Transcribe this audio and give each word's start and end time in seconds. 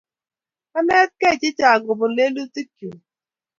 Kanetkey 0.71 1.35
chechang' 1.41 1.85
kopun 1.85 2.11
lelutik 2.15 2.67
chuk 2.77 2.97